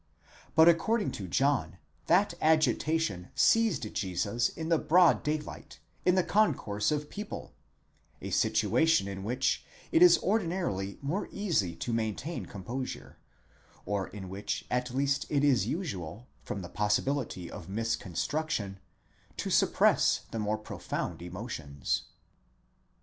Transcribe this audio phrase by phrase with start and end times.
[0.55, 5.77] But according to John that agitation seized Jesus in the broad daylight,
[6.07, 7.53] in a concourse of people;
[8.19, 13.19] a situation in which it is ordinarily more easy to maintain composure,
[13.85, 18.79] or in which at least it is usual, from the possibility of misconstruction,
[19.37, 22.05] to suppress the more pro found emotions.